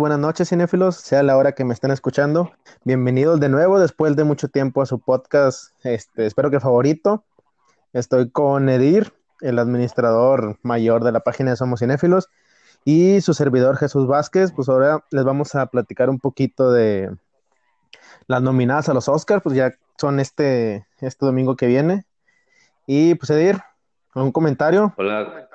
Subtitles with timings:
[0.00, 2.52] buenas noches, cinéfilos, sea la hora que me estén escuchando.
[2.84, 7.22] Bienvenidos de nuevo después de mucho tiempo a su podcast, este, espero que favorito.
[7.92, 12.30] Estoy con Edir, el administrador mayor de la página de Somos Cinéfilos,
[12.82, 14.52] y su servidor Jesús Vázquez.
[14.52, 17.14] Pues ahora les vamos a platicar un poquito de
[18.26, 22.06] las nominadas a los Oscars, pues ya son este, este domingo que viene.
[22.86, 23.60] Y pues Edir,
[24.14, 24.94] ¿algún comentario?
[24.96, 25.49] Hola,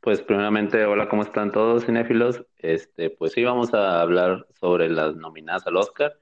[0.00, 2.44] pues primeramente, hola, ¿cómo están todos cinéfilos?
[2.58, 6.18] Este, pues sí, vamos a hablar sobre las nominadas al Oscar,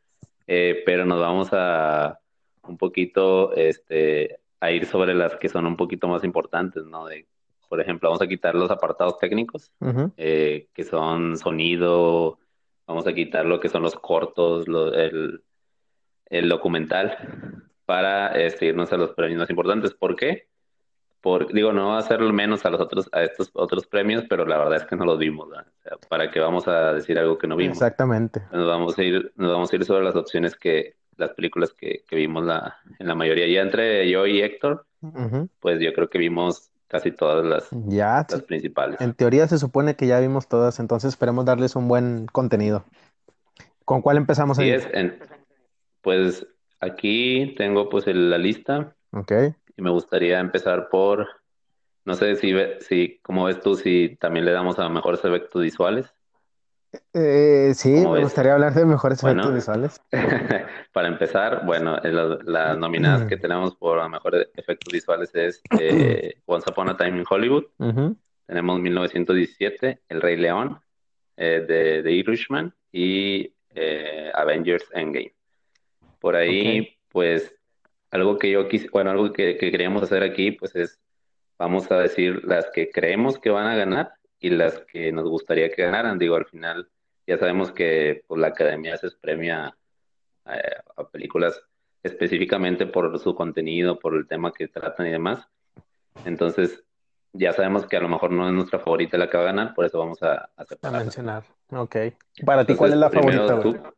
[0.46, 2.18] eh, pero nos vamos a
[2.62, 7.06] un poquito este, a ir sobre las que son un poquito más importantes, ¿no?
[7.06, 7.26] De,
[7.68, 9.72] por ejemplo, vamos a quitar los apartados técnicos,
[10.16, 12.38] eh, que son sonido,
[12.86, 15.42] vamos a quitar lo que son los cortos, el,
[16.26, 19.94] el, documental, para este, irnos a los premios más importantes.
[19.94, 20.48] ¿Por qué?
[21.26, 24.46] Por, digo, no va a ser menos a los otros, a estos otros premios, pero
[24.46, 25.48] la verdad es que no los vimos,
[26.08, 27.78] ¿para qué vamos a decir algo que no vimos?
[27.78, 28.42] Exactamente.
[28.52, 32.04] Nos vamos a ir, nos vamos a ir sobre las opciones que, las películas que,
[32.12, 33.48] vimos la, en la mayoría.
[33.48, 34.86] Ya entre yo y Héctor,
[35.58, 39.00] pues yo creo que vimos casi todas las, ya, las principales.
[39.00, 42.84] En teoría se supone que ya vimos todas, entonces esperemos darles un buen contenido.
[43.84, 44.58] ¿Con cuál empezamos?
[44.58, 44.86] Sí, es
[46.02, 46.46] pues
[46.78, 48.94] aquí tengo pues la lista.
[49.10, 49.32] Ok.
[49.76, 51.26] Y me gustaría empezar por,
[52.04, 56.12] no sé si, si, como ves tú, si también le damos a mejores efectos visuales.
[57.12, 60.00] Eh, sí, me gustaría hablar de mejores efectos visuales.
[60.92, 61.98] para empezar, bueno,
[62.44, 67.24] las nominadas que tenemos por mejores efectos visuales es eh, Once Upon a Time in
[67.28, 67.64] Hollywood.
[68.46, 70.80] Tenemos 1917, El Rey León,
[71.36, 75.34] eh, de The Irishman y eh, Avengers Endgame.
[76.20, 77.54] Por ahí, pues,
[78.16, 81.00] algo que yo quise, bueno, algo que, que queríamos hacer aquí, pues es,
[81.58, 85.70] vamos a decir las que creemos que van a ganar y las que nos gustaría
[85.70, 86.18] que ganaran.
[86.18, 86.88] Digo, al final
[87.26, 89.76] ya sabemos que pues, la academia se premia
[90.46, 91.60] eh, a, películas
[92.02, 95.48] específicamente por su contenido, por el tema que tratan y demás.
[96.24, 96.84] Entonces,
[97.32, 99.74] ya sabemos que a lo mejor no es nuestra favorita la que va a ganar,
[99.74, 101.42] por eso vamos a, a, mencionar.
[101.70, 101.96] Ok.
[102.44, 103.92] Para ti, ¿cuál es la favorita?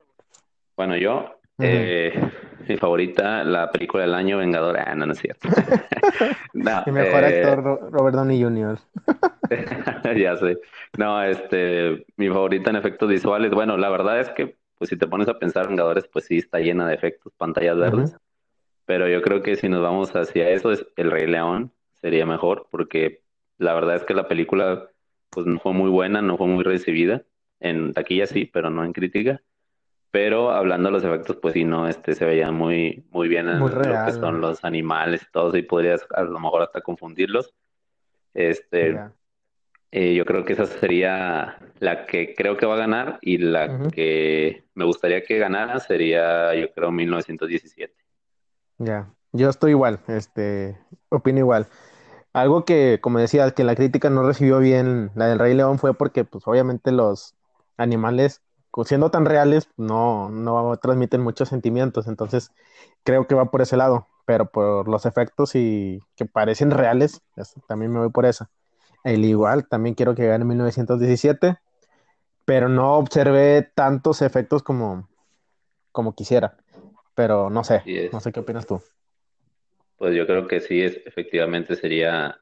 [0.76, 2.18] Bueno, yo, eh,
[2.66, 4.78] mi favorita, la película del año, Vengador.
[4.78, 5.48] Ah, no, no es cierto.
[6.52, 8.78] Mi mejor eh, actor, Robert Downey Jr.
[10.16, 10.58] ya sé.
[10.96, 13.52] No, este, mi favorita en efectos visuales.
[13.52, 16.58] Bueno, la verdad es que, pues si te pones a pensar, Vengadores, pues sí está
[16.58, 18.16] llena de efectos, pantallas verdes.
[18.86, 22.66] Pero yo creo que si nos vamos hacia eso, es El Rey León sería mejor,
[22.70, 23.22] porque
[23.58, 24.88] la verdad es que la película,
[25.30, 27.22] pues no fue muy buena, no fue muy recibida.
[27.60, 29.42] En taquilla sí, pero no en crítica
[30.10, 33.60] pero hablando de los efectos, pues sí, no, este se veía muy, muy bien en
[33.60, 37.54] lo que son los animales y todo, y podrías a lo mejor hasta confundirlos.
[38.32, 38.98] Este,
[39.90, 43.88] eh, yo creo que esa sería la que creo que va a ganar y la
[43.88, 47.94] que me gustaría que ganara sería, yo creo, 1917.
[48.78, 50.78] Ya, yo estoy igual, este,
[51.10, 51.66] opino igual.
[52.32, 55.94] Algo que, como decía, que la crítica no recibió bien la del Rey León fue
[55.94, 57.34] porque, pues, obviamente los
[57.76, 58.42] animales
[58.84, 62.06] siendo tan reales, no, no transmiten muchos sentimientos.
[62.06, 62.52] Entonces,
[63.04, 64.06] creo que va por ese lado.
[64.24, 67.22] Pero por los efectos y que parecen reales,
[67.66, 68.50] también me voy por esa.
[69.02, 71.56] El igual, también quiero que gane 1917,
[72.44, 75.08] pero no observé tantos efectos como,
[75.92, 76.58] como quisiera.
[77.14, 78.82] Pero no sé, no sé qué opinas tú.
[79.96, 82.38] Pues yo creo que sí, es, efectivamente sería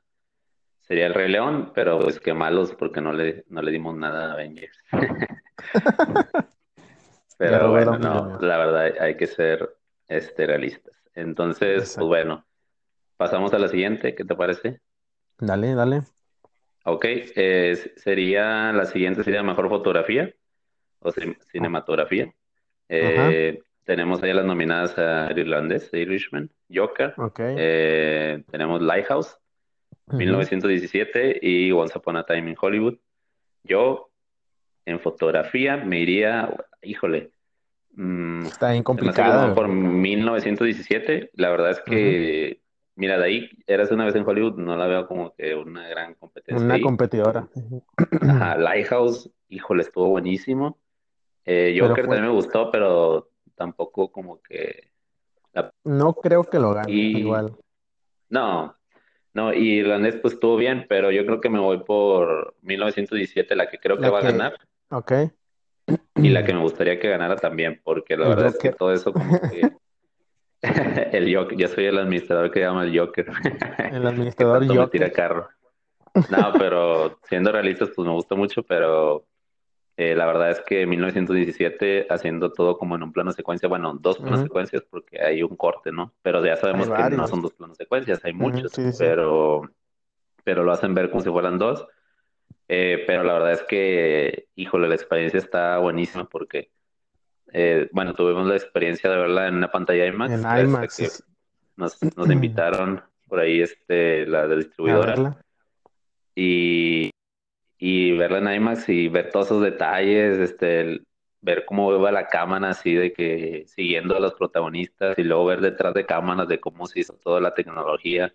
[0.86, 4.30] sería el Rey León, pero pues qué malos porque no le, no le dimos nada
[4.30, 4.78] a Avengers.
[7.38, 9.77] Pero bueno, no, la verdad hay que ser
[10.09, 10.97] este, realistas.
[11.15, 12.47] Entonces, pues bueno,
[13.18, 14.80] pasamos a la siguiente, ¿qué te parece?
[15.38, 16.03] Dale, dale.
[16.84, 17.04] Ok,
[17.97, 20.33] sería la siguiente sería mejor fotografía
[21.00, 21.12] o
[21.50, 22.33] cinematografía.
[22.88, 27.15] Eh, tenemos ahí las nominadas a Irlandés, Irishman, Joker.
[27.38, 29.36] Eh, tenemos Lighthouse,
[30.12, 32.98] 1917 y Once Upon a Time in Hollywood.
[33.64, 34.10] Yo
[34.84, 37.30] en fotografía me iría, híjole.
[37.94, 39.54] Mm, Está bien complicado.
[39.54, 42.60] Por 1917, la verdad es que,
[42.94, 46.14] mira, de ahí, eras una vez en Hollywood, no la veo como que una gran
[46.14, 46.64] competencia.
[46.64, 47.48] Una competidora.
[48.59, 50.78] Lighthouse, híjole, estuvo buenísimo.
[51.44, 54.91] Eh, Joker también me gustó, pero tampoco como que...
[55.84, 57.56] No creo que lo gane, igual.
[58.28, 58.76] No,
[59.36, 63.68] no, y Irlandés pues estuvo bien, pero yo creo que me voy por 1917, la
[63.68, 64.54] que creo que va a ganar.
[64.88, 65.12] Ok.
[66.15, 69.12] Y la que me gustaría que ganara también, porque la verdad es que todo eso
[69.12, 69.72] como que...
[71.12, 73.27] el Joker, yo soy el administrador que llama el Joker.
[73.92, 74.88] El administrador Joker.
[74.88, 75.50] tira carro.
[76.30, 79.27] No, pero siendo realistas, pues me gusta mucho, pero
[79.98, 84.19] Eh, la verdad es que 1917 haciendo todo como en un plano secuencia, bueno, dos
[84.19, 86.13] planos secuencias porque hay un corte, ¿no?
[86.21, 89.63] Pero ya sabemos que no son dos planos secuencias, hay muchos, pero
[90.47, 91.89] pero lo hacen ver como si fueran dos.
[92.69, 96.71] Eh, pero la verdad es que, híjole, la experiencia está buenísima porque,
[97.53, 100.33] eh, bueno, tuvimos la experiencia de verla en una pantalla IMAX.
[100.33, 101.25] En IMAX.
[101.75, 105.37] Nos, nos invitaron por ahí este, la distribuidora.
[106.37, 107.10] Y
[107.78, 111.02] y verla en IMAX y ver todos esos detalles, este,
[111.40, 115.60] ver cómo va la cámara así de que siguiendo a los protagonistas y luego ver
[115.60, 118.34] detrás de cámaras de cómo se hizo toda la tecnología.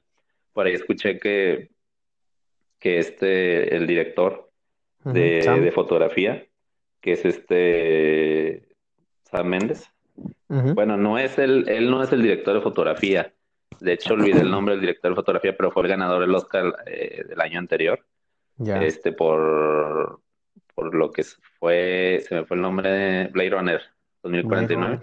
[0.54, 1.72] Por ahí escuché que,
[2.80, 4.50] que este, el director
[5.04, 6.46] de, fotografía,
[7.00, 8.70] que es este
[9.24, 9.90] Sam Méndez,
[10.48, 13.34] bueno, no es el, él no es el director de fotografía.
[13.80, 16.76] De hecho, olvidé el nombre del director de fotografía, pero fue el ganador del Oscar
[16.86, 18.06] eh, del año anterior.
[18.60, 20.22] Este, por,
[20.76, 21.24] por lo que
[21.60, 23.82] fue, se me fue el nombre de Blade Runner
[24.24, 25.00] 2049.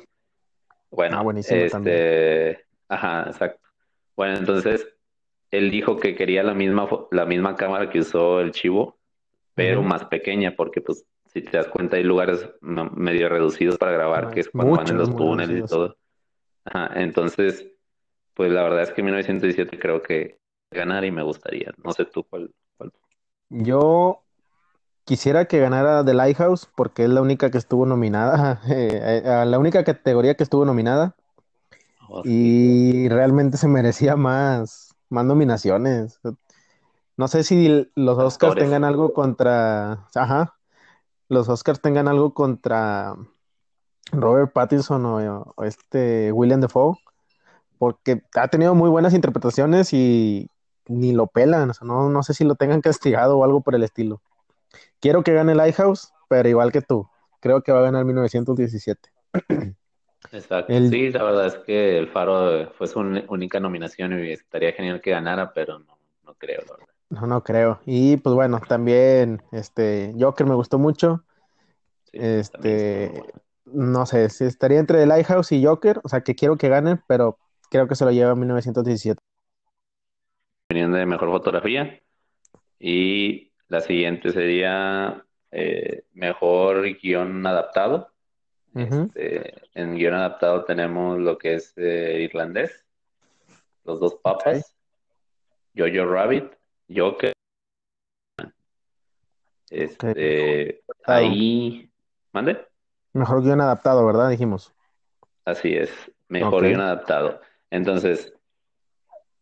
[0.91, 3.69] Bueno, ah, este, ajá, exacto.
[4.17, 4.89] Bueno, entonces
[5.51, 8.99] él dijo que quería la misma, la misma cámara que usó el Chivo,
[9.55, 14.31] pero más pequeña, porque pues si te das cuenta hay lugares medio reducidos para grabar,
[14.31, 15.97] que es cuando van en los túneles y todo.
[16.65, 17.67] Ajá, entonces,
[18.35, 20.39] pues la verdad es que 1917 creo que
[20.71, 21.73] ganar y me gustaría.
[21.83, 22.51] No sé tú cuál
[23.51, 24.23] yo
[25.05, 29.59] quisiera que ganara The Lighthouse porque es la única que estuvo nominada, eh, eh, la
[29.59, 31.17] única categoría que estuvo nominada.
[32.11, 36.21] Oh, y realmente se merecía más, más nominaciones.
[37.17, 40.07] No sé si los Oscars tengan algo contra.
[40.15, 40.55] Ajá.
[41.29, 43.15] Los Oscars tengan algo contra
[44.13, 46.97] Robert Pattinson o, o este William Defoe.
[47.79, 50.51] Porque ha tenido muy buenas interpretaciones y
[50.89, 54.21] ni lo pelan, no, no sé si lo tengan castigado o algo por el estilo.
[55.01, 57.09] Quiero que gane Lighthouse, pero igual que tú,
[57.41, 59.11] creo que va a ganar 1917.
[60.33, 60.73] Exacto.
[60.73, 65.13] Sí, la verdad es que el Faro fue su única nominación y estaría genial que
[65.13, 66.87] ganara, pero no, no creo, la verdad.
[67.11, 67.81] No, no creo.
[67.87, 71.25] Y pues bueno, también este Joker me gustó mucho.
[72.13, 73.23] este,
[73.65, 77.39] no sé, si estaría entre Lighthouse y Joker, o sea que quiero que gane, pero
[77.71, 79.23] creo que se lo lleva 1917
[80.69, 81.99] de mejor fotografía.
[82.79, 88.11] Y la siguiente sería eh, mejor guion adaptado.
[88.75, 92.85] Este, en guion adaptado tenemos lo que es eh, irlandés,
[93.85, 94.77] Los dos papas,
[95.77, 96.53] Jojo Rabbit,
[96.95, 97.33] Joker.
[99.71, 101.91] Este, ahí,
[102.33, 102.65] mande.
[103.15, 104.29] Mejor guion adaptado, ¿verdad?
[104.31, 104.73] Dijimos.
[105.45, 105.91] Así es,
[106.29, 107.41] mejor guion adaptado.
[107.71, 108.38] Entonces,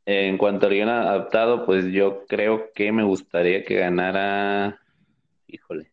[0.06, 4.81] en cuanto a guion adaptado, pues yo creo que me gustaría que ganara.
[5.49, 5.91] Híjole.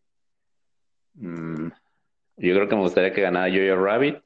[1.14, 1.66] Mm,
[2.36, 4.18] yo creo que me gustaría que ganara Jojo Rabbit.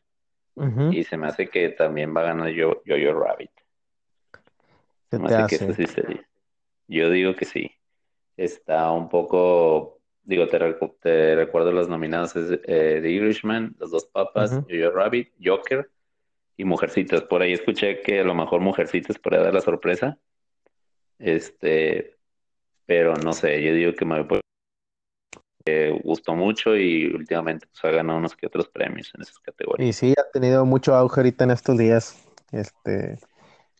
[0.91, 3.51] Y se me hace que también va a ganar Jojo Rabbit.
[5.09, 6.29] Se me hace, que eso sí sería.
[6.89, 7.71] Yo digo que sí.
[8.37, 10.01] Está un poco.
[10.23, 15.89] Digo, te, recuerdo los nominados: es, eh, The Irishman, Los Dos Papas, Jojo Rabbit, Joker
[16.59, 17.23] y Mujercitas.
[17.23, 20.19] Por ahí escuché que a lo mejor Mujercitas podría dar la sorpresa.
[21.19, 22.19] Este,
[22.85, 24.27] pero no sé, yo digo que me
[26.03, 29.89] gustó mucho y últimamente pues, ha ganado unos que otros premios en esas categorías.
[29.89, 32.27] Y sí, ha tenido mucho auge ahorita en estos días.
[32.51, 33.19] Este,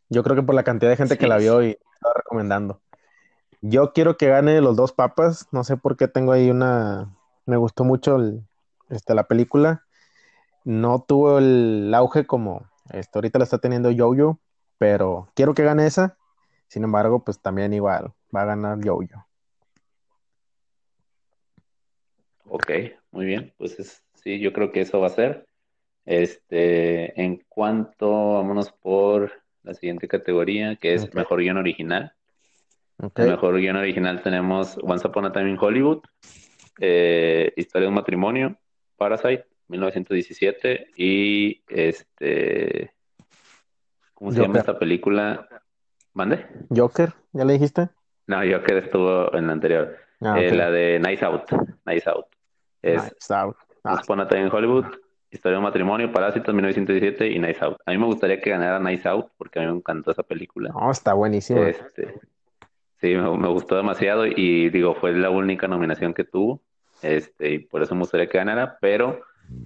[0.09, 2.81] yo creo que por la cantidad de gente que la vio y estaba recomendando.
[3.61, 5.49] Yo quiero que gane los dos papas.
[5.51, 7.17] No sé por qué tengo ahí una.
[7.45, 8.19] Me gustó mucho
[8.89, 9.85] este, la película
[10.69, 14.41] no tuvo el auge como esto ahorita lo está teniendo Jojo,
[14.79, 16.17] pero quiero que gane esa.
[16.69, 19.27] Sin embargo, pues también igual va a ganar Jojo.
[22.45, 22.71] Ok,
[23.11, 23.53] muy bien.
[23.59, 25.47] Pues sí, yo creo que eso va a ser.
[26.05, 29.31] Este, en cuanto, vámonos por
[29.63, 32.15] la siguiente categoría, que es mejor guion original.
[33.15, 36.01] El mejor guion original tenemos Once Upon a Time in Hollywood,
[36.81, 38.59] eh, Historia de un matrimonio,
[38.97, 42.93] Parasite, 1917 y este
[44.15, 45.49] ¿cómo se llama esta película?
[46.15, 46.47] ¿Mande?
[46.75, 47.89] Joker, ¿ya le dijiste?
[48.27, 49.97] No, Joker estuvo en la anterior.
[50.21, 51.45] Ah, eh, la de Nice Out.
[51.87, 52.27] Nice Out.
[52.83, 53.57] Es nice Out.
[53.85, 54.01] Ah.
[54.33, 54.87] en Hollywood,
[55.31, 57.79] Historia de un matrimonio, Parásitos 1917 y Nice Out.
[57.85, 60.71] A mí me gustaría que ganara Nice Out porque a mí me encantó esa película.
[60.71, 61.63] No, está buenísimo.
[61.63, 62.15] Este,
[63.01, 66.63] sí, me, me, gustó demasiado y digo, fue la única nominación que tuvo.
[67.03, 69.21] Este, y por eso me gustaría que ganara, pero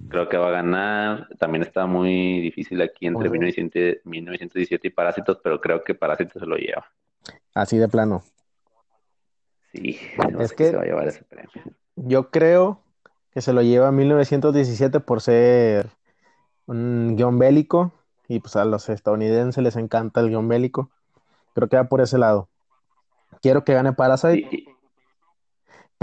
[0.09, 1.27] Creo que va a ganar.
[1.39, 6.55] También está muy difícil aquí entre 1917 y Parásitos, pero creo que Parásitos se lo
[6.55, 6.85] lleva.
[7.53, 8.23] Así de plano.
[9.71, 9.99] Sí,
[10.39, 11.49] es que se va a llevar ese premio.
[11.95, 12.81] Yo creo
[13.31, 15.89] que se lo lleva a 1917 por ser
[16.67, 17.91] un guion bélico
[18.27, 20.91] y pues a los estadounidenses les encanta el guion bélico.
[21.53, 22.49] Creo que va por ese lado.
[23.41, 24.65] Quiero que gane Parasite,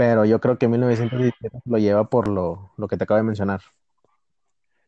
[0.01, 3.61] pero yo creo que 1917 lo lleva por lo, lo que te acabo de mencionar.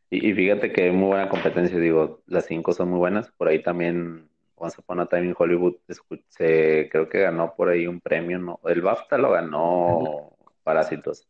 [0.09, 3.61] Y, fíjate que hay muy buena competencia, digo, las cinco son muy buenas, por ahí
[3.61, 5.75] también Once Upon a Time in Hollywood
[6.29, 8.59] se, creo que ganó por ahí un premio, ¿no?
[8.65, 10.31] El BAFTA lo ganó
[10.63, 11.27] Parásitos.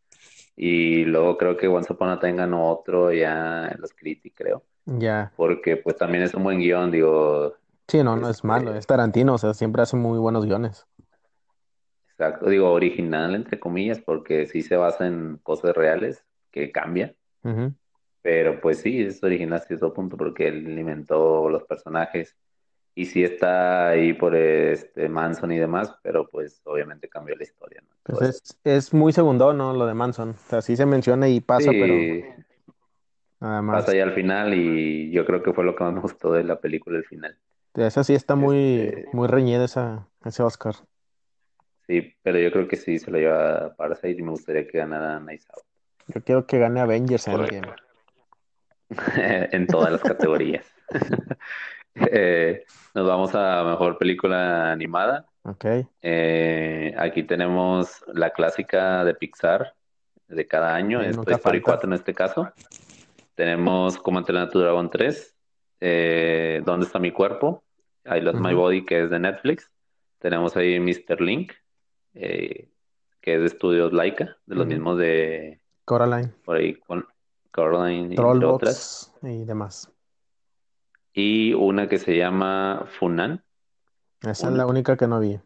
[0.56, 4.64] Y luego creo que Once Upon a Time ganó otro ya en los Critics, creo.
[4.86, 5.34] Ya.
[5.36, 7.54] Porque pues también es un buen guion, digo.
[7.90, 10.88] Sí, no, no es malo, este es Tarantino, o sea, siempre hace muy buenos guiones.
[12.24, 17.14] Exacto, digo original entre comillas, porque sí se basa en cosas reales que cambia.
[18.22, 22.38] Pero pues sí, es original hasta cierto punto porque él inventó los personajes
[22.96, 27.82] y sí está ahí por este Manson y demás, pero pues obviamente cambió la historia,
[27.82, 27.90] ¿no?
[28.04, 29.74] Pues es, muy segundo, ¿no?
[29.74, 30.30] Lo de Manson.
[30.30, 31.94] O sea, sí se menciona y pasa, pero
[33.42, 33.84] nada más.
[33.84, 36.46] Pasa ya al final y yo creo que fue lo que más me gustó de
[36.46, 37.38] la película, el final.
[37.74, 40.76] Esa sí está muy, este muy reñida esa, ese Oscar.
[41.88, 45.20] Sí, pero yo creo que sí se lo lleva Parasite y me gustaría que ganara
[45.20, 45.64] Nice Out.
[46.08, 47.74] Yo quiero que gane Avengers Endgame.
[49.52, 50.66] en todas las categorías.
[51.96, 55.28] Eh, nos vamos a mejor película animada.
[55.44, 55.66] Ok.
[56.02, 59.76] Eh, aquí tenemos la clásica de Pixar
[60.28, 62.52] de cada año, es Toy Story 4 en este caso.
[63.36, 65.36] Tenemos Cómo entrenar tu dragón 3,
[65.82, 67.64] eh, ¿Dónde está mi cuerpo?
[68.06, 69.70] I Lost My Body, que es de Netflix.
[70.20, 71.22] Tenemos ahí Mr.
[71.22, 71.52] Link,
[72.14, 72.70] que
[73.22, 76.32] es de estudios Laika, de los mismos de Coraline.
[76.46, 77.06] Por ahí con
[77.52, 79.14] Coraline y otras.
[79.22, 79.94] Y demás
[81.14, 83.44] y una que se llama Funan.
[84.22, 85.40] Esa es la única que no vi.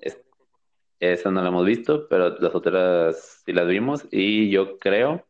[1.00, 5.26] esa no la hemos visto, pero las otras sí las vimos y yo creo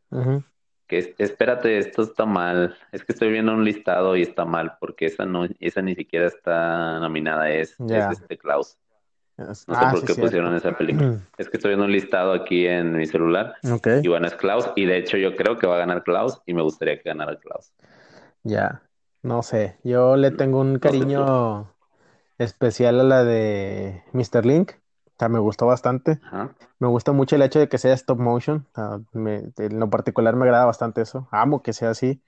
[0.86, 2.76] que espérate, esto está mal.
[2.92, 6.26] Es que estoy viendo un listado y está mal porque esa no, esa ni siquiera
[6.26, 8.78] está nominada, es, este Klaus.
[9.38, 11.20] No sé ah, por qué pusieron esa película.
[11.38, 13.54] es que estoy viendo un listado aquí en mi celular.
[14.02, 14.68] Y bueno, es Klaus.
[14.74, 17.38] Y de hecho yo creo que va a ganar Klaus y me gustaría que ganara
[17.38, 17.72] Klaus.
[18.42, 18.82] Ya.
[19.22, 21.72] No sé, yo le tengo un cariño
[22.38, 24.44] especial a la de Mr.
[24.44, 24.72] Link.
[24.72, 26.20] O sea, me gustó bastante.
[26.80, 28.66] Me gusta mucho el hecho de que sea stop motion.
[29.14, 31.28] en lo particular me agrada bastante eso.
[31.30, 32.22] Amo que sea así.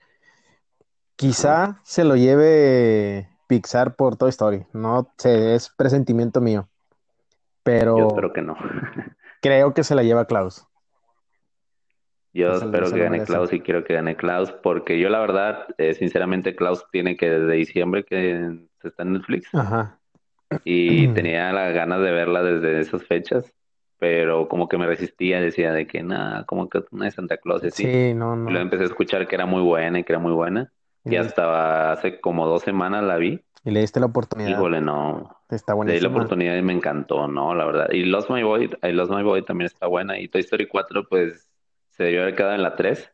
[1.17, 4.67] Quizá se lo lleve Pixar por Toy Story.
[4.73, 6.70] No sé, es presentimiento mío.
[7.63, 7.99] Pero.
[7.99, 8.57] Yo creo que no.
[9.43, 10.67] creo que se la lleva Klaus.
[12.33, 15.95] Yo espero que gane Klaus y quiero que gane Klaus, porque yo la verdad, eh,
[15.95, 19.53] sinceramente, Klaus tiene que desde diciembre que está en Netflix.
[19.53, 19.99] Ajá.
[20.65, 23.53] Y tenía la ganas de verla desde esas fechas,
[23.99, 27.65] pero como que me resistía, decía de que nada, como que una de Santa Claus
[27.65, 27.85] así.
[27.85, 28.49] Sí, no, no.
[28.49, 30.73] Y luego empecé a escuchar que era muy buena y que era muy buena.
[31.05, 33.43] Y hasta hace como dos semanas la vi.
[33.65, 34.51] Y le diste la oportunidad.
[34.51, 35.37] Híjole, no.
[35.51, 35.93] Está buena.
[35.93, 37.55] Le di la oportunidad y me encantó, ¿no?
[37.55, 37.89] La verdad.
[37.91, 40.19] Y Lost My Boy, I Lost My Boy también está buena.
[40.19, 41.51] Y Toy Story 4, pues
[41.91, 43.13] se debió haber quedado en la 3.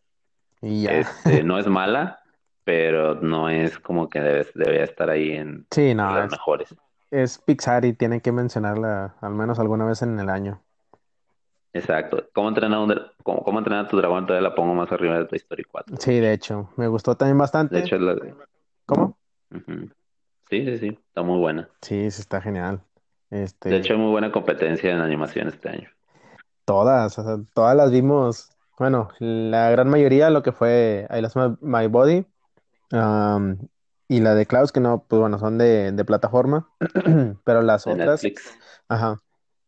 [0.62, 0.92] Y ya.
[0.92, 2.20] Este, no es mala,
[2.64, 6.74] pero no es como que debe, debería estar ahí en sí, no, las mejores.
[7.10, 10.60] Es Pixar y tienen que mencionarla al menos alguna vez en el año.
[11.78, 12.28] Exacto.
[12.32, 14.26] ¿Cómo entrenar, cómo, cómo entrenar a tu dragón?
[14.26, 15.96] Todavía la pongo más arriba de Toy Story 4.
[15.98, 16.70] Sí, de hecho.
[16.76, 17.76] Me gustó también bastante.
[17.76, 18.16] De hecho, la...
[18.86, 19.18] ¿Cómo?
[20.48, 20.86] Sí, sí, sí.
[20.88, 21.68] Está muy buena.
[21.82, 22.80] Sí, sí, está genial.
[23.30, 23.68] Este...
[23.68, 25.90] De hecho, hay muy buena competencia en animación este año.
[26.64, 31.36] Todas, o sea, todas las vimos bueno, la gran mayoría lo que fue I Lost
[31.60, 32.26] My, Body
[34.08, 36.68] y la de Klaus, que no, pues bueno, son de, plataforma,
[37.44, 38.22] pero las otras,
[38.88, 39.18] ajá,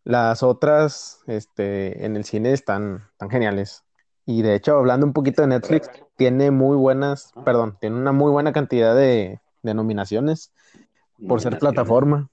[0.09, 3.85] las otras, este, en el cine están, tan geniales.
[4.25, 8.31] Y de hecho, hablando un poquito de Netflix, tiene muy buenas, perdón, tiene una muy
[8.31, 10.51] buena cantidad de, de nominaciones
[11.29, 12.31] por ser plataforma.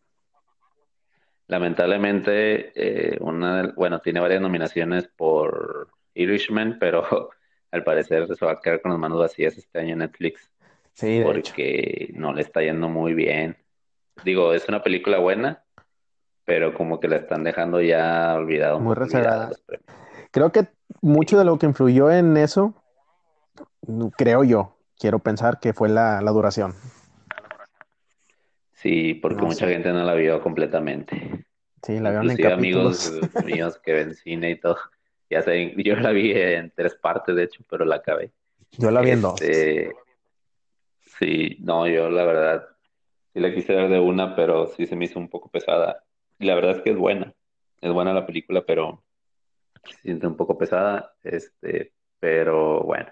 [1.48, 7.30] Lamentablemente, eh, una, bueno, tiene varias nominaciones por Irishman, pero
[7.72, 10.50] al parecer se va a quedar con las manos vacías este año en Netflix.
[10.94, 13.58] Sí, porque no le está yendo muy bien.
[14.24, 15.65] Digo, es una película buena,
[16.46, 18.80] pero como que la están dejando ya olvidado.
[18.80, 19.50] Muy reservada.
[20.32, 20.68] Creo que
[21.02, 22.74] mucho de lo que influyó en eso,
[24.18, 26.74] creo yo, quiero pensar que fue la, duración.
[28.74, 31.46] Sí, porque mucha gente no la vio completamente.
[31.82, 33.12] Sí, la vieron en amigos
[33.46, 34.78] míos que ven cine y todo.
[35.30, 38.32] Ya sé, yo la vi en tres partes, de hecho, pero la acabé.
[38.78, 39.42] Yo la vi en dos.
[39.42, 39.92] Este,
[41.20, 42.68] sí, no, yo la verdad
[43.34, 46.05] sí la quise ver de una, pero sí se me hizo un poco pesada.
[46.40, 47.34] Y la verdad es que es buena.
[47.82, 49.04] Es buena la película, pero
[49.84, 51.14] se siente un poco pesada.
[51.24, 53.12] Este, pero bueno.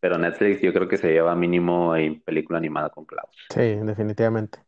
[0.00, 3.46] Pero Netflix yo creo que se lleva mínimo en película animada con Klaus.
[3.52, 4.58] Sí, definitivamente.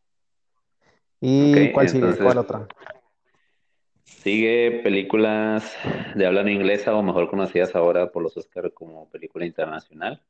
[1.21, 2.15] ¿Y cuál sigue?
[2.17, 2.67] ¿Cuál otra?
[4.03, 5.77] Sigue películas
[6.15, 10.21] de habla no inglesa o mejor conocidas ahora por los Oscars como película internacional.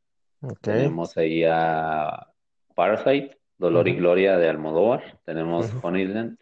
[0.62, 2.28] Tenemos ahí a
[2.76, 5.20] Parasite, Dolor y Gloria de Almodóvar.
[5.26, 6.38] Tenemos Honeyland,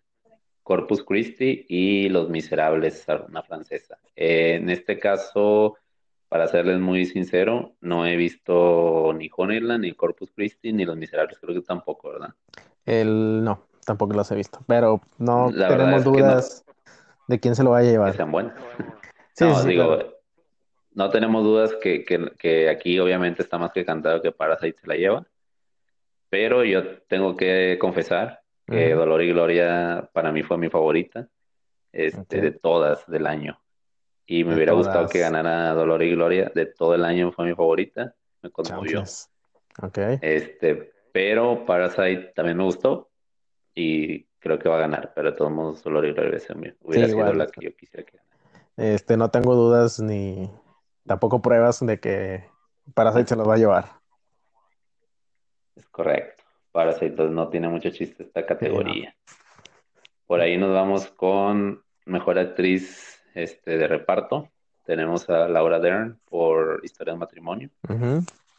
[0.68, 3.98] Corpus Christi y Los Miserables, una francesa.
[4.18, 5.78] en este caso,
[6.28, 11.40] para serles muy sincero, no he visto ni Honeyland, ni Corpus Christi, ni Los Miserables,
[11.40, 12.34] creo que tampoco, ¿verdad?
[12.86, 16.66] El, no, tampoco los he visto, pero no tenemos dudas
[17.30, 18.12] de quién se lo va a llevar.
[18.12, 18.56] Que sean buenas.
[19.40, 20.00] no, digo,
[20.92, 24.96] no tenemos dudas que, que, aquí obviamente está más que cantado que Parasite se la
[24.96, 25.26] lleva,
[26.30, 31.28] pero yo tengo que confesar que Dolor y Gloria para mí fue mi favorita
[31.92, 33.60] este, de todas del año.
[34.26, 37.56] Y me hubiera gustado que ganara Dolor y Gloria de todo el año, fue mi
[37.56, 38.14] favorita.
[38.42, 39.04] Me conmovió.
[39.82, 40.20] Okay.
[40.22, 43.10] Este, pero Parasite también me gustó
[43.74, 46.40] y creo que va a ganar, pero de todos modos Dolor y Gloria
[46.82, 48.68] hubiera sido la que yo quisiera que ganara.
[48.76, 50.52] Este, no tengo dudas ni
[51.06, 52.44] tampoco pruebas de que
[52.94, 53.86] Parasite se los va a llevar.
[55.76, 56.37] Es correcto.
[56.78, 59.16] Parasite no tiene mucho chiste esta categoría.
[60.28, 64.52] Por ahí nos vamos con mejor actriz este, de reparto.
[64.86, 67.72] Tenemos a Laura Dern por Historia de Matrimonio.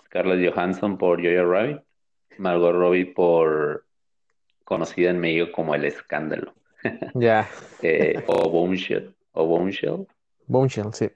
[0.07, 1.81] Scarlett Johansson por Jojo Rabbit.
[2.39, 3.87] Margot Robbie por
[4.65, 6.55] conocida en medio como El Escándalo.
[7.15, 7.49] Ya.
[7.83, 9.15] Eh, o Bombshell.
[9.31, 10.09] O Bombshell.
[10.49, 11.09] Bombshell, sí.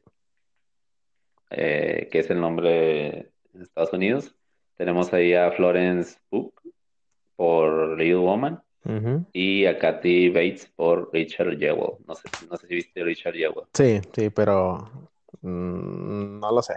[1.51, 4.37] Eh, que es el nombre en Estados Unidos.
[4.77, 6.62] Tenemos ahí a Florence Pugh
[7.43, 8.63] por Little Woman
[9.33, 11.97] y a Kathy Bates por Richard Jewell.
[12.07, 13.67] No sé, no sé si viste Richard Jewell.
[13.73, 16.75] Sí, sí, pero mm, no lo sé.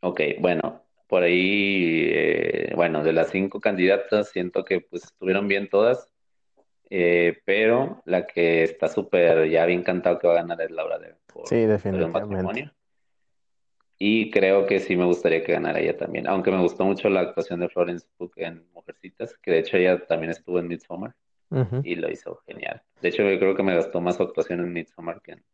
[0.00, 5.68] Ok, bueno, por ahí, eh, bueno, de las cinco candidatas siento que pues estuvieron bien
[5.68, 6.12] todas,
[6.90, 10.98] eh, pero la que está súper ya bien cantado que va a ganar es Laura
[10.98, 11.16] Dern.
[11.44, 12.72] sí, definitivamente.
[13.98, 16.28] Y creo que sí me gustaría que ganara ella también.
[16.28, 20.06] Aunque me gustó mucho la actuación de Florence Pugh en Mujercitas, que de hecho ella
[20.06, 21.14] también estuvo en Midsommar
[21.82, 22.82] y lo hizo genial.
[23.00, 25.44] De hecho, yo creo que me gustó más su actuación en Midsommar que en...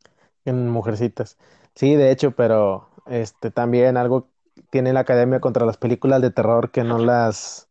[0.45, 1.39] en Mujercitas.
[1.75, 4.29] Sí, de hecho, pero este también algo
[4.71, 7.69] tiene la Academia contra las películas de terror que no las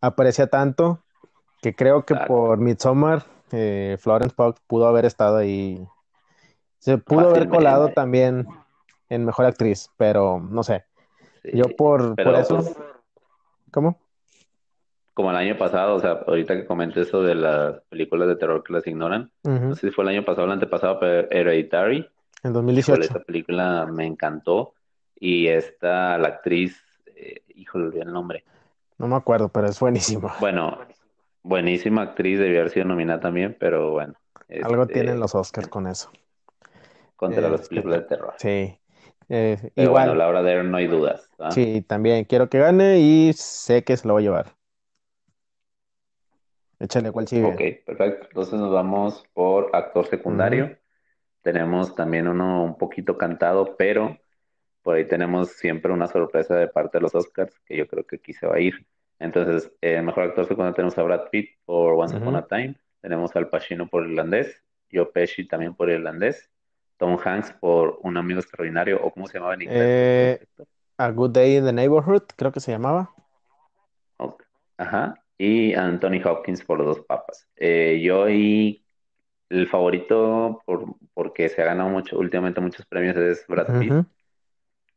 [0.00, 1.04] aprecia tanto,
[1.62, 5.86] que creo que por Midsommar eh, Florence Pugh pudo haber estado ahí.
[6.78, 8.46] Se pudo haber colado también
[9.08, 10.84] en mejor actriz, pero no sé.
[11.52, 12.56] Yo por, por eso.
[12.56, 12.76] Pues,
[13.70, 13.98] ¿Cómo?
[15.14, 18.62] Como el año pasado, o sea, ahorita que comenté eso de las películas de terror
[18.62, 22.08] que las ignoran, no sé si fue el año pasado o el antepasado, pero Hereditary.
[22.44, 23.02] En 2018.
[23.02, 24.74] Esa película me encantó.
[25.18, 28.44] Y esta, la actriz, eh, híjole, olvidé el nombre.
[28.98, 30.36] No me acuerdo, pero es buenísima.
[30.38, 30.78] Bueno,
[31.42, 34.14] buenísima actriz, debió haber sido nominada también, pero bueno.
[34.62, 36.10] Algo este, tienen los Oscars con eso.
[37.16, 38.34] Contra las este, películas de terror.
[38.38, 38.78] Sí.
[39.28, 40.06] Eh, igual.
[40.06, 41.28] Bueno, Laura Dern no hay dudas.
[41.50, 44.46] Sí, también quiero que gane y sé que se lo va a llevar.
[46.80, 47.44] Échale, ¿cuál sigue?
[47.44, 48.26] Ok, perfecto.
[48.28, 50.78] Entonces nos vamos por actor secundario.
[51.42, 54.16] Tenemos también uno un poquito cantado, pero
[54.82, 58.16] por ahí tenemos siempre una sorpresa de parte de los Oscars, que yo creo que
[58.16, 58.86] aquí se va a ir.
[59.18, 62.76] Entonces, el mejor actor secundario tenemos a Brad Pitt por Once Upon a Time.
[63.00, 64.62] Tenemos al Pacino por Irlandés.
[64.92, 66.48] Joe Pesci también por Irlandés.
[66.98, 69.82] Tom Hanks por Un amigo extraordinario, o cómo se llamaba en inglés.
[69.82, 70.46] Eh,
[70.98, 73.14] a Good Day in the Neighborhood, creo que se llamaba.
[74.76, 75.14] Ajá.
[75.36, 77.48] Y Anthony Hopkins por los dos papas.
[77.56, 78.84] Eh, yo y
[79.48, 80.84] el favorito, por,
[81.14, 83.92] porque se ha ganado mucho, últimamente muchos premios, es Brad Pitt.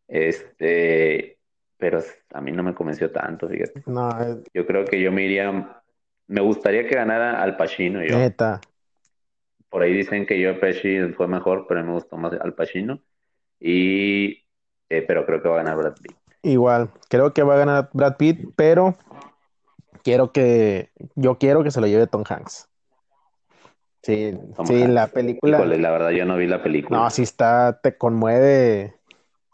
[0.07, 1.37] Este,
[1.77, 1.99] pero
[2.33, 3.83] a mí no me convenció tanto, fíjate.
[3.85, 4.09] No,
[4.53, 5.81] Yo creo que yo me iría,
[6.27, 8.03] me gustaría que ganara Al Pacino.
[8.03, 8.17] Yo.
[8.17, 8.61] Neta.
[9.71, 12.99] Por ahí dicen que yo Pesci fue mejor, pero me gustó más Al Pacino.
[13.57, 14.43] Y,
[14.89, 16.17] eh, pero creo que va a ganar Brad Pitt.
[16.43, 18.97] Igual, creo que va a ganar Brad Pitt, pero
[20.03, 22.67] quiero que, yo quiero que se lo lleve Tom Hanks.
[24.03, 25.63] Sí, sí, la película.
[25.63, 26.99] la verdad yo no vi la película.
[26.99, 28.95] No, sí está, te conmueve,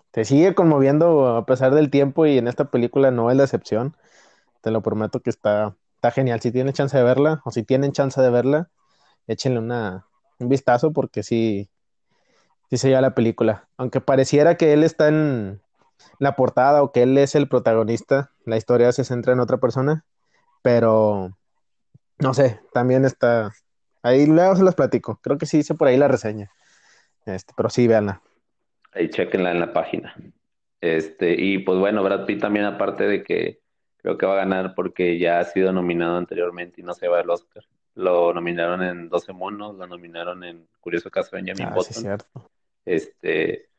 [0.09, 3.95] te sigue conmoviendo a pesar del tiempo y en esta película no es la excepción.
[4.61, 6.39] Te lo prometo que está, está genial.
[6.39, 8.69] Si tienes chance de verla o si tienen chance de verla,
[9.27, 10.06] échenle una,
[10.39, 11.69] un vistazo porque sí,
[12.69, 13.67] sí se lleva la película.
[13.77, 15.61] Aunque pareciera que él está en
[16.19, 20.05] la portada o que él es el protagonista, la historia se centra en otra persona,
[20.61, 21.37] pero
[22.19, 23.51] no sé, también está.
[24.01, 25.19] Ahí luego se los platico.
[25.21, 26.51] Creo que sí hice por ahí la reseña.
[27.25, 28.21] Este, pero sí, véanla.
[28.93, 30.15] Ahí chequenla en la página.
[30.81, 33.59] Este, y pues bueno, Brad Pitt también, aparte de que
[33.97, 37.19] creo que va a ganar porque ya ha sido nominado anteriormente y no se va
[37.19, 37.63] al Oscar.
[37.97, 42.49] Lo nominaron en 12 monos, lo nominaron en Curioso Caso de Benjamin ah, cierto.
[42.85, 43.69] Este,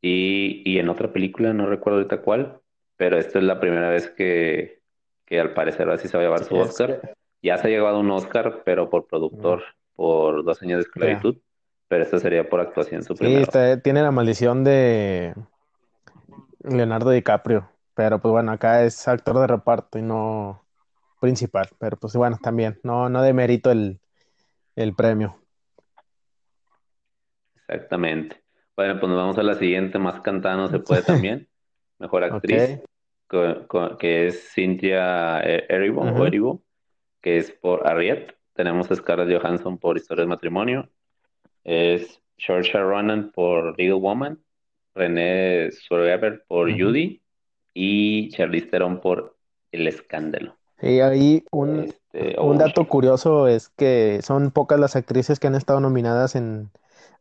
[0.00, 2.60] y, y en otra película, no recuerdo ahorita cuál,
[2.96, 4.80] pero esta es la primera vez que,
[5.24, 7.16] que al parecer así se va a llevar su Oscar.
[7.42, 9.64] Ya se ha llevado un Oscar, pero por productor,
[9.96, 11.36] por dos años de esclavitud.
[11.88, 13.44] Pero esta sería por actuación su Sí,
[13.82, 15.34] tiene la maldición de
[16.62, 17.68] Leonardo DiCaprio.
[17.94, 20.65] Pero pues bueno, acá es actor de reparto y no
[21.20, 21.68] principal.
[21.78, 24.00] Pero pues bueno, también, no, no demerito el,
[24.74, 25.38] el premio.
[27.68, 28.42] Exactamente.
[28.76, 31.48] Bueno, pues nos vamos a la siguiente, más cantada no se puede también.
[31.98, 32.82] Mejor actriz,
[33.98, 36.62] que es Cynthia Erivo,
[37.22, 38.36] que es por Ariette.
[38.52, 40.90] Tenemos a Scarlett Johansson por Historia de Matrimonio.
[41.64, 44.38] Es Saoirse Ronan por Little Woman.
[44.94, 47.22] René Zellweger por Judy.
[47.74, 49.36] Y Charlize Theron por
[49.72, 50.55] El Escándalo.
[50.80, 55.54] Y ahí un, este, un dato curioso es que son pocas las actrices que han
[55.54, 56.70] estado nominadas en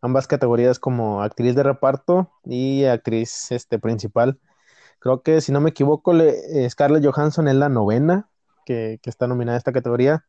[0.01, 4.39] ambas categorías como actriz de reparto y actriz este, principal.
[4.99, 8.29] Creo que si no me equivoco, le, Scarlett Johansson es la novena
[8.65, 10.25] que, que, está nominada a esta categoría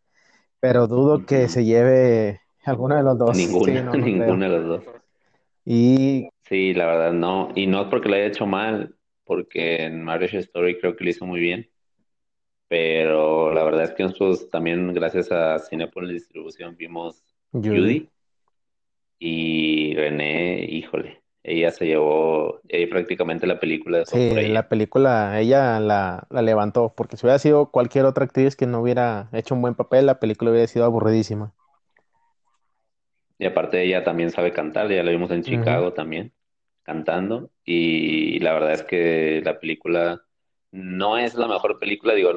[0.61, 3.37] pero dudo que se lleve alguna de los dos.
[3.37, 4.95] Ninguna, ninguna de los dos.
[5.65, 10.03] Y sí, la verdad no, y no es porque lo haya hecho mal, porque en
[10.03, 11.69] Marriage Story creo que lo hizo muy bien,
[12.69, 18.09] pero la verdad es que nosotros también gracias a Cinepolis Distribución vimos Judy
[19.19, 24.05] y René, híjole, ella se llevó ella prácticamente la película.
[24.05, 28.81] Sí, la película ella la, levantó, porque si hubiera sido cualquier otra actriz que no
[28.81, 31.53] hubiera hecho un buen papel, la película hubiera sido aburridísima.
[33.39, 36.33] Y aparte ella también sabe cantar, ya la vimos en Chicago también,
[36.83, 40.26] cantando, y la verdad es que la película
[40.77, 42.33] no es la mejor película, digo,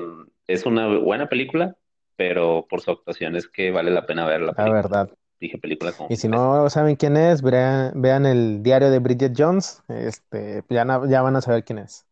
[0.47, 1.75] es una buena película,
[2.15, 4.53] pero por su actuación es que vale la pena verla.
[4.57, 9.33] La verdad dije película Y si no saben quién es, vean, el diario de Bridget
[9.37, 12.05] Jones, este, ya, ya van a saber quién es.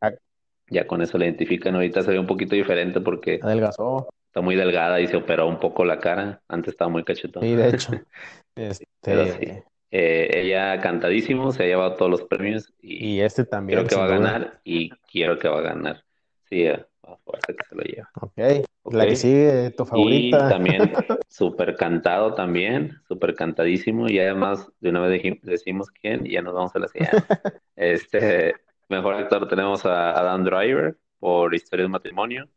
[0.00, 0.12] Ah.
[0.68, 1.74] Ya con eso la identifican.
[1.74, 4.08] Ahorita se ve un poquito diferente porque adelgazó.
[4.26, 6.42] Está muy delgada y se operó un poco la cara.
[6.48, 7.42] Antes estaba muy cachetón.
[7.42, 7.92] Sí, de hecho.
[8.54, 9.64] Este...
[9.94, 13.78] Eh, ella cantadísimo, se ha llevado todos los premios y, este también.
[13.78, 16.04] Creo que va a ganar y quiero que va a ganar.
[16.48, 16.66] Sí,
[17.24, 18.10] fuerza que se lo lleva.
[18.20, 20.46] Ok, la que sigue, tu favorita.
[20.46, 20.92] Y también
[21.28, 26.54] súper cantado también, súper cantadísimo y además de una vez decimos quién y ya nos
[26.54, 27.16] vamos a la siguiente.
[27.76, 28.54] este,
[28.88, 32.48] mejor actor tenemos a Adam Driver por Historia de Matrimonio,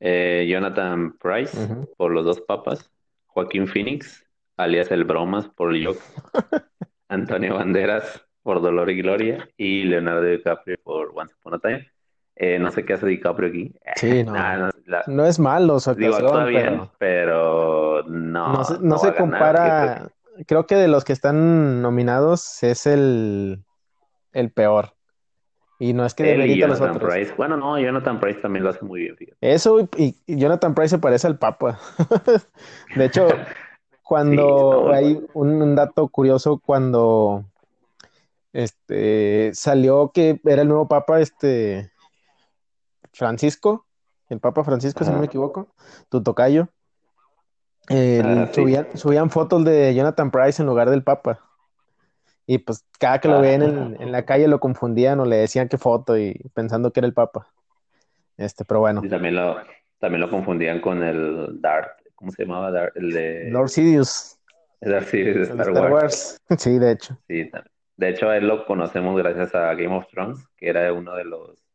[0.00, 1.56] eh, Jonathan Price
[1.96, 2.90] por Los Dos Papas,
[3.26, 4.25] Joaquín Phoenix,
[4.56, 6.02] alias El Bromas por Joker,
[7.08, 11.90] Antonio Banderas por Dolor y Gloria y Leonardo DiCaprio por Once Upon a Time.
[12.36, 13.74] Eh, no sé qué hace DiCaprio aquí.
[13.96, 14.34] Sí, no.
[15.06, 18.62] no, es malo su actuación, pero, no.
[18.80, 20.08] No se, compara.
[20.46, 23.64] Creo que de los que están nominados es el,
[24.32, 24.92] el peor.
[25.78, 27.12] Y no es que demerita a los otros.
[27.12, 27.34] Price.
[27.36, 29.16] Bueno, no, Jonathan Price también lo hace muy bien.
[29.40, 31.78] Eso y, Jonathan Price se parece al Papa.
[32.96, 33.28] de hecho,
[34.06, 37.44] cuando hay un, dato curioso cuando
[38.52, 41.90] este salió que era el nuevo Papa, este
[43.12, 43.84] Francisco,
[44.28, 45.74] el Papa Francisco, si no me equivoco,
[46.08, 46.68] tu tocayo,
[47.90, 48.48] ah,
[48.94, 51.40] subían, fotos de Jonathan Price en lugar del Papa.
[52.46, 55.68] Y pues cada que lo veían en, en, la calle lo confundían o le decían
[55.68, 57.48] qué foto y pensando que era el Papa.
[58.36, 59.00] Este, pero bueno.
[59.02, 59.56] Y también lo,
[59.98, 62.72] también lo confundían con el Darth, ¿cómo se llamaba?
[62.72, 63.50] Darth, el de...
[63.50, 64.38] Lord Sidious.
[64.80, 66.42] El Darth Sidious de Star, Wars.
[66.58, 67.18] Sí, de hecho.
[67.28, 67.50] Sí,
[67.96, 71.24] de hecho a él lo conocemos gracias a Game of Thrones, que era uno de
[71.24, 71.66] los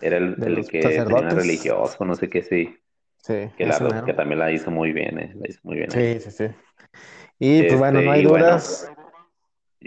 [0.00, 2.76] era el, el que tenía religioso, no sé qué, sí.
[3.18, 3.48] Sí.
[3.56, 5.90] Que, la, que también la hizo muy bien, eh, la hizo muy bien.
[5.92, 6.44] Sí, sí, sí.
[7.38, 8.92] Y pues bueno, no hay este, dudas.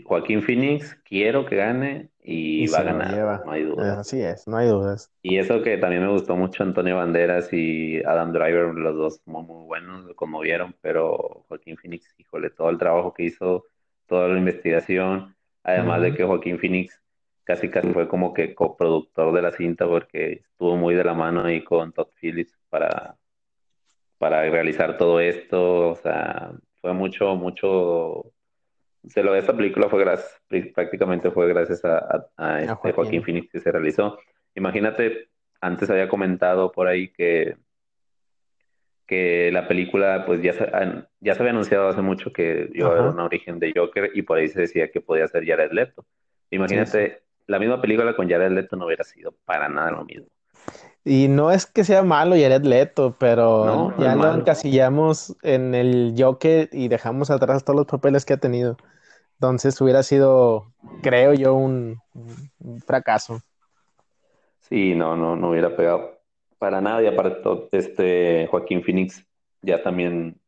[0.03, 3.97] Joaquín Phoenix, quiero que gane y, va a ganar, no hay dudas.
[3.99, 5.11] Así es, no hay dudas.
[5.21, 9.43] Y eso que también me gustó mucho Antonio Banderas y Adam Driver, los dos muy,
[9.43, 13.65] muy buenos, lo conmovieron, pero Joaquín Phoenix, híjole, todo el trabajo que hizo,
[14.07, 17.01] toda la investigación, además de que Joaquín Phoenix
[17.45, 21.43] casi casi fue como que coproductor de la cinta porque estuvo muy de la mano
[21.43, 23.15] ahí con Todd Phillips para,
[24.17, 28.31] para realizar todo esto, o sea, fue mucho, mucho,
[29.07, 30.41] se lo de esta película fue gracias,
[30.73, 33.23] prácticamente fue gracias a, este Joaquín.
[33.23, 34.17] Phoenix que se realizó.
[34.55, 35.29] Imagínate,
[35.61, 37.57] antes había comentado por ahí que
[39.07, 40.65] que la película pues ya se,
[41.19, 44.23] ya se había anunciado hace mucho que iba a haber una origen de Joker y
[44.23, 46.05] por ahí se decía que podía ser Jared Leto.
[46.49, 50.27] Imagínate la misma película con Jared Leto no hubiera sido para nada lo mismo.
[51.03, 56.69] Y no es que sea malo Jared Leto, pero ya lo encasillamos en el Joker
[56.71, 58.77] y dejamos atrás todos los papeles que ha tenido.
[59.35, 61.99] Entonces hubiera sido, creo yo, un,
[62.85, 63.41] fracaso.
[64.59, 66.19] Sí, no, no, no hubiera pegado
[66.57, 67.03] para nada.
[67.03, 69.25] Y aparte, este Joaquín Phoenix
[69.61, 70.39] ya también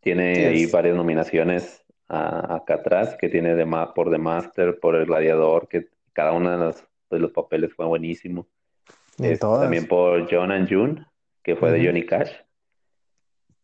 [0.00, 5.68] tiene ahí varias nominaciones acá atrás, que tiene de, por The Master, por El Gladiador,
[5.68, 8.46] que cada uno de los, de los papeles fue buenísimo.
[9.18, 11.06] Este, también por John and June,
[11.42, 12.30] que fue de Johnny Cash.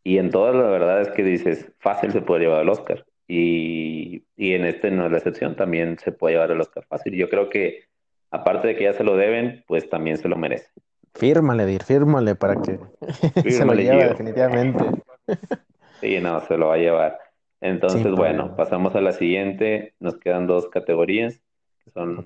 [0.02, 3.04] Y en todas la verdad es que dices, fácil se puede llevar el Oscar.
[3.30, 7.14] Y, y en este no es la excepción, también se puede llevar el Oscar fácil.
[7.14, 7.84] Yo creo que,
[8.30, 10.70] aparte de que ya se lo deben, pues también se lo merece.
[11.14, 12.78] Fírmale, Dir, fírmale para que
[13.50, 14.84] se lo lleve definitivamente.
[16.00, 17.18] Sí, no, se lo va a llevar.
[17.60, 19.94] Entonces, bueno, pasamos a la siguiente.
[19.98, 21.42] Nos quedan dos categorías,
[21.84, 22.24] que son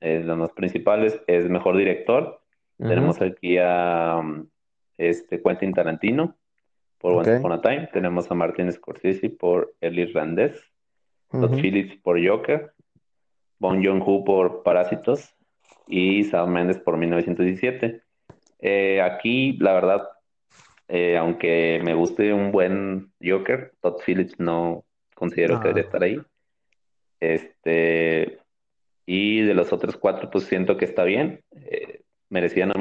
[0.00, 1.20] eh, las más principales.
[1.28, 2.40] Es mejor director.
[2.76, 4.20] Tenemos aquí a
[4.98, 6.36] este, Quentin Tarantino
[7.04, 7.90] por Once Upon a Time.
[7.92, 10.58] Tenemos a Martin Scorsese por El Irlandés.
[11.30, 12.72] Todd Phillips por Joker.
[13.58, 15.34] Bon Joon-ho por Parásitos.
[15.86, 18.00] Y Sam Mendes por 1917.
[18.60, 20.08] Eh, aquí, la verdad,
[20.88, 26.22] eh, aunque me guste un buen Joker, Todd Phillips no considero que debería estar ahí.
[27.20, 28.38] Este,
[29.04, 31.44] y de los otros cuatro, pues siento que está bien.
[31.54, 32.72] Eh, merecía no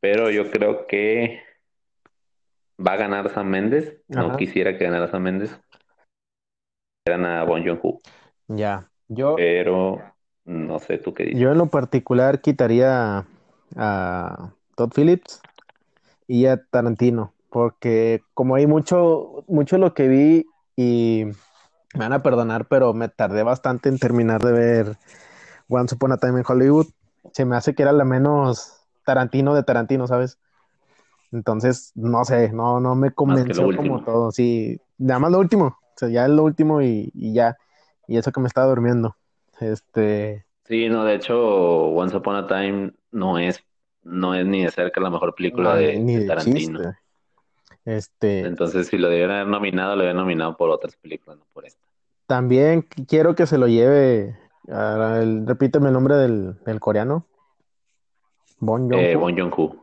[0.00, 1.40] Pero yo creo que
[2.84, 4.02] va a ganar Sam Méndez.
[4.08, 5.58] No quisiera que ganara Sam Méndez.
[7.06, 7.98] Eran a Bon Joon-ho.
[8.48, 9.36] Ya, yo.
[9.36, 10.02] Pero
[10.44, 11.40] no sé tú qué dices.
[11.40, 13.26] Yo en lo particular quitaría
[13.76, 15.40] a Todd Phillips
[16.26, 21.26] y a Tarantino, porque como hay mucho, mucho lo que vi y
[21.94, 24.96] me van a perdonar, pero me tardé bastante en terminar de ver
[25.68, 26.86] Once Upon a Time in Hollywood.
[27.32, 30.38] Se me hace que era la menos Tarantino de Tarantino, ¿sabes?
[31.32, 34.32] Entonces, no sé, no, no me convenció como todo.
[34.32, 35.66] Sí, nada más lo último.
[35.66, 37.56] O sea, ya es lo último y, y, ya.
[38.08, 39.16] Y eso que me estaba durmiendo.
[39.60, 40.44] Este.
[40.64, 43.64] Sí, no, de hecho, Once Upon a Time no es
[44.02, 46.94] no es ni de cerca la mejor película de, Tarantino.
[47.84, 48.40] Este...
[48.40, 51.80] Entonces, si lo debieran haber nominado, lo hubieran nominado por otras películas, no por esta.
[52.26, 57.26] También quiero que se lo lleve, repíteme el nombre del, coreano.
[58.60, 59.30] Bon Joon-ho.
[59.30, 59.78] Eh,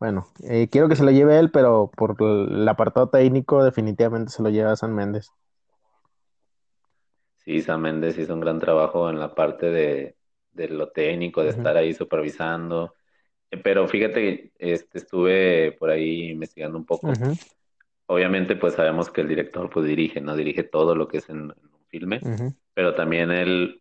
[0.00, 4.42] bueno, eh, quiero que se lo lleve él, pero por el apartado técnico definitivamente se
[4.42, 5.30] lo lleva a San Méndez.
[7.36, 10.16] Sí, San Méndez hizo un gran trabajo en la parte de,
[10.70, 12.94] lo técnico, de estar ahí supervisando,
[13.62, 17.12] pero fíjate que este, estuve por ahí investigando un poco.
[18.06, 21.42] Obviamente, pues sabemos que el director pues dirige, no dirige todo lo que es en,
[21.42, 22.20] un filme,
[22.72, 23.79] pero también él,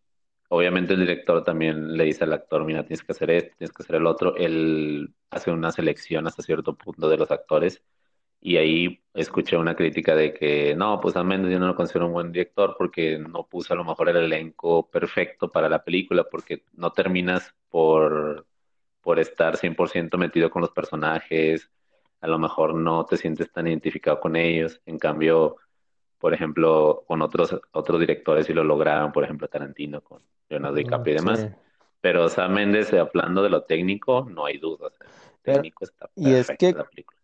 [0.49, 3.83] obviamente el director también le dice al actor, mira, tienes que hacer esto, tienes que
[3.83, 4.35] hacer el otro.
[4.37, 7.83] Él hace una selección hasta cierto punto de los actores
[8.41, 12.07] y ahí escuché una crítica de que no, pues a menos yo no lo considero
[12.07, 16.25] un buen director porque no puso a lo mejor el elenco perfecto para la película
[16.29, 18.45] porque no terminas por
[19.01, 21.71] por estar 100% metido con los personajes,
[22.21, 25.57] a lo mejor no te sientes tan identificado con ellos, en cambio,
[26.19, 31.13] por ejemplo, con otros, otros directores sí lo lograron, por ejemplo, Tarantino con Leonardo DiCaprio
[31.13, 31.47] y demás,
[32.01, 34.93] pero Sam Mendes, hablando de lo técnico, no hay dudas,
[35.41, 36.75] técnico está y es que,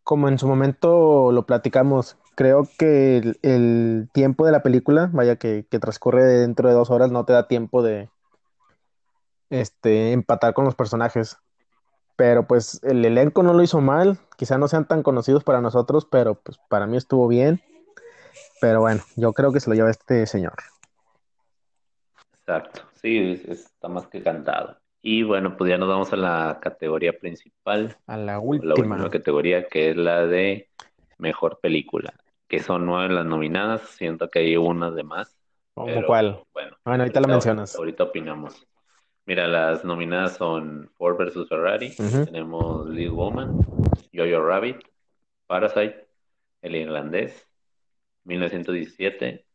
[0.03, 5.65] como en su momento lo platicamos, creo que el, tiempo de la película, vaya que,
[5.69, 8.10] que transcurre dentro de dos horas, no te da tiempo de
[9.49, 11.38] este empatar con los personajes.
[12.15, 16.08] Pero pues el elenco no lo hizo mal, quizá no sean tan conocidos para nosotros,
[16.10, 17.62] pero pues para mí estuvo bien.
[18.62, 20.54] Pero bueno, yo creo que se lo lleva este señor.
[22.39, 24.78] Exacto, sí, está más que cantado.
[25.02, 27.96] Y bueno, pues ya nos vamos a la categoría principal.
[28.08, 28.74] A la última.
[28.74, 30.70] La última categoría, que es la de
[31.18, 32.13] mejor película.
[32.48, 35.36] Que son nueve las nominadas, siento que hay una de más.
[35.74, 36.44] ¿Cómo cuál?
[36.54, 37.76] Bueno, bueno ahorita la mencionas.
[37.76, 38.65] Ahorita opinamos.
[39.26, 41.50] Mira, las nominadas son Ford vs.
[41.50, 43.58] Ferrari, tenemos Little Woman,
[44.13, 44.78] Jojo Rabbit,
[45.48, 46.08] Parasite,
[46.62, 47.48] El Irlandés,
[48.26, 49.46] 1917,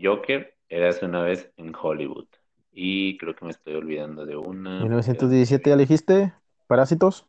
[0.00, 2.26] Joker, Eras una vez en Hollywood.
[2.70, 4.82] Y creo que me estoy olvidando de una.
[4.82, 6.34] ¿1917 ya elegiste?
[6.66, 7.26] ¿Parásitos?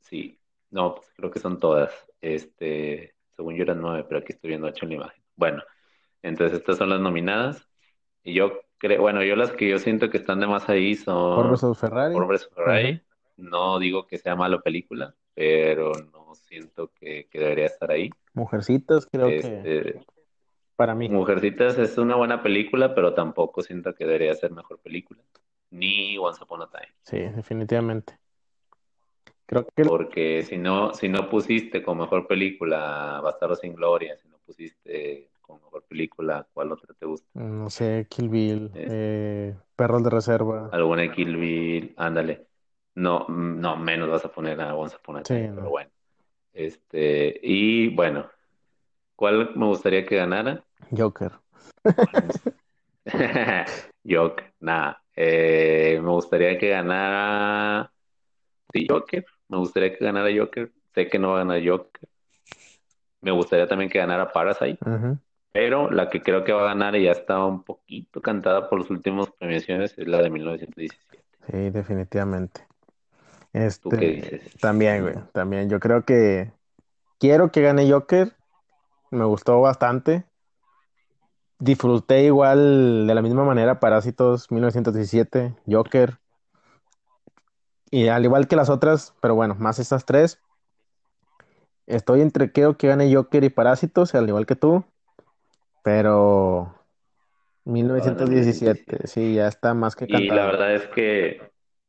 [0.00, 0.38] Sí,
[0.70, 1.92] no, pues creo que son todas.
[2.20, 5.22] Este, según yo eran nueve, pero aquí estoy viendo ocho en la imagen.
[5.34, 5.62] Bueno,
[6.22, 7.68] entonces estas son las nominadas.
[8.22, 8.60] Y yo
[8.98, 12.14] bueno, yo las que yo siento que están de más ahí son Ford Ferrari.
[12.54, 13.02] Ferrari.
[13.36, 18.10] No digo que sea mala película, pero no siento que, debería estar ahí.
[18.32, 19.36] Mujercitas, creo que.
[19.36, 20.00] Este,
[20.76, 21.10] para mí.
[21.10, 25.22] Mujercitas es una buena película, pero tampoco siento que debería ser mejor película.
[25.70, 26.88] Ni Once Upon a Time.
[27.02, 28.18] Sí, definitivamente.
[29.44, 29.84] Creo que...
[29.84, 35.30] Porque si no, si no pusiste como mejor película Bastardo sin Gloria, si no pusiste
[35.42, 37.28] como mejor película, ¿cuál otra te gusta?
[37.34, 40.70] No sé, Kill Bill, eh, Perros de Reserva.
[40.72, 42.45] Alguna Kill Bill, ándale.
[42.96, 45.90] No, no, menos vas a poner a Once Upon a Time, pero bueno.
[46.54, 48.26] Este, y bueno,
[49.14, 50.64] ¿cuál me gustaría que ganara?
[50.90, 51.32] Joker.
[54.08, 55.02] Joker, nada.
[55.14, 57.92] Eh, me gustaría que ganara.
[58.72, 59.26] Sí, Joker.
[59.48, 60.72] Me gustaría que ganara Joker.
[60.94, 62.08] Sé que no va a ganar Joker.
[63.20, 64.78] Me gustaría también que ganara Parasite.
[65.52, 68.78] Pero la que creo que va a ganar y ya está un poquito cantada por
[68.78, 71.24] los últimos premiaciones es la de 1917.
[71.50, 72.66] Sí, definitivamente.
[73.56, 75.70] Este, También, güey, también.
[75.70, 76.52] Yo creo que
[77.18, 78.34] quiero que gane Joker.
[79.10, 80.26] Me gustó bastante.
[81.58, 86.18] Disfruté igual de la misma manera Parásitos 1917, Joker.
[87.90, 90.38] Y al igual que las otras, pero bueno, más estas tres.
[91.86, 94.84] Estoy entre creo que gane Joker y Parásitos, al igual que tú.
[95.82, 96.74] Pero
[97.64, 100.24] 1917, sí, ya está más que cantado.
[100.24, 101.40] Y la verdad es que,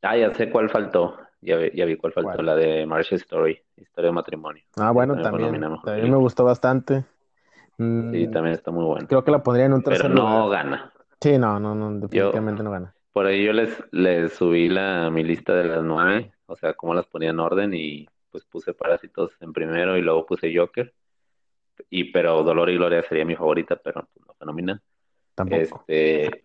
[0.01, 1.26] ah, ya sé cuál faltó.
[1.47, 4.63] Ya, vi cuál faltó, la de Marshall Story, Historia de Matrimonio.
[4.75, 7.05] Ah, bueno, también, también me gustó bastante.
[7.77, 9.07] Mm, sí, también está muy bueno.
[9.07, 10.91] Creo que la pondría en un tercer Pero no gana.
[11.21, 12.93] Sí, no, no, no, definitivamente no gana.
[13.13, 16.93] Por ahí yo les, les subí la, mi lista de las nueve, o sea, cómo
[16.93, 20.93] las ponía en orden y pues puse Parásitos en primero y luego puse Joker.
[21.89, 24.81] Y pero Dolor y Gloria sería mi favorita, pero pues, no fenomenal.
[25.33, 25.85] Tampoco.
[25.87, 26.43] Este,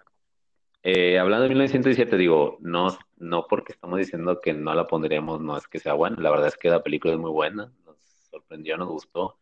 [0.83, 2.89] eh, hablando de 1917, digo, no,
[3.23, 6.49] no porque estamos diciendo que no la pondríamos, no es que sea buena, la verdad
[6.49, 7.97] es que la película es muy buena, nos
[8.31, 9.39] sorprendió, nos gustó.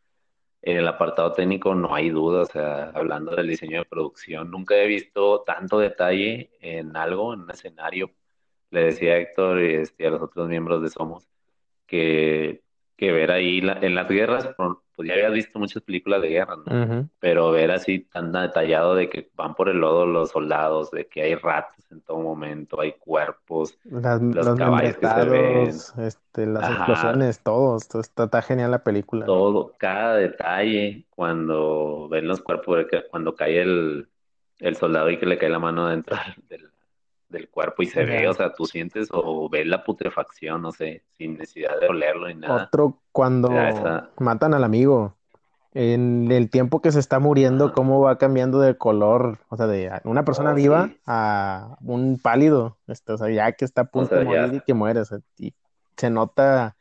[0.62, 4.76] En el apartado técnico no hay duda, o sea, hablando del diseño de producción, nunca
[4.76, 8.10] he visto tanto detalle en algo, en un escenario.
[8.70, 11.26] Le decía a Héctor y este, a los otros miembros de Somos
[11.86, 12.62] que,
[12.96, 14.54] que ver ahí en las guerras,
[15.00, 17.08] pues ya habías visto muchas películas de guerra, ¿no?
[17.20, 21.22] Pero ver así tan detallado de que van por el lodo los soldados, de que
[21.22, 25.68] hay ratas en todo momento, hay cuerpos, las, los, caballos que se ven.
[26.06, 29.24] Este, las explosiones, todo, está, está, genial la película.
[29.24, 34.06] Todo, cada detalle, cuando ven los cuerpos, cuando cae el,
[34.58, 36.14] el soldado y que le cae la mano dentro
[36.50, 36.69] del,
[37.30, 41.04] del cuerpo y se ve, o sea, tú sientes o ves la putrefacción, no sé,
[41.16, 42.64] sin necesidad de olerlo ni nada.
[42.64, 43.50] Otro cuando
[44.18, 45.16] matan al amigo,
[45.72, 49.90] en el tiempo que se está muriendo, cómo va cambiando de color, o sea, de
[50.04, 54.16] una persona oh, viva a un pálido, este, o sea, ya que está a punto
[54.16, 55.54] de morir y que muere, o sea, y
[55.96, 56.76] se nota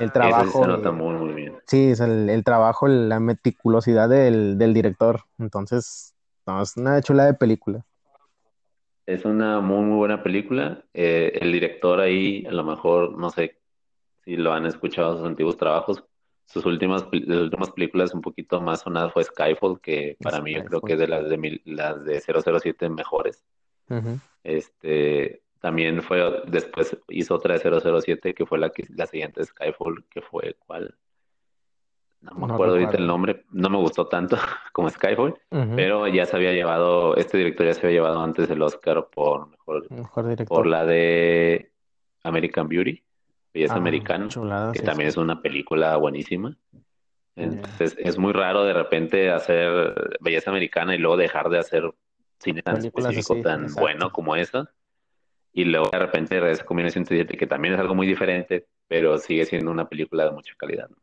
[0.00, 0.62] el trabajo.
[0.62, 1.54] se nota muy, muy bien.
[1.66, 6.14] Sí, es el, trabajo, la meticulosidad del, del director, entonces,
[6.46, 7.84] no, es una chula de película.
[9.06, 10.84] Es una muy, muy buena película.
[10.94, 13.58] Eh, el director ahí, a lo mejor, no sé
[14.24, 16.04] si lo han escuchado sus antiguos trabajos.
[16.46, 20.80] Sus últimas, últimas películas un poquito más sonadas fue Skyfall, que para mí yo creo
[20.80, 23.44] que es de las de, las de 007 mejores.
[24.42, 30.04] Este, también fue, después hizo otra de 007, que fue la, que, la siguiente Skyfall,
[30.10, 30.94] que fue, ¿cuál?
[32.24, 34.36] No me acuerdo ahorita el nombre, no me gustó tanto
[34.72, 35.34] como Skyfall,
[35.76, 39.48] pero ya se había llevado, este director ya se había llevado antes el Oscar por
[39.48, 39.86] mejor,
[40.46, 41.70] por la de
[42.22, 43.02] American Beauty,
[43.52, 44.28] Belleza ah, Americana,
[44.72, 46.56] que también es una película buenísima.
[47.36, 51.92] Entonces es muy raro de repente hacer Belleza Americana y luego dejar de hacer
[52.38, 54.70] cine tan específico, tan bueno como esa.
[55.52, 59.70] Y luego de repente con 1907, que también es algo muy diferente, pero sigue siendo
[59.70, 60.88] una película de mucha calidad.
[60.88, 60.96] ¿no?